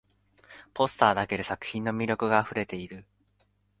[0.73, 3.05] ポスターだけで作品の魅力があふれている